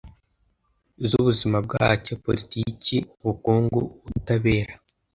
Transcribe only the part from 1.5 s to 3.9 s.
bwacyo (politiki, ubukungu,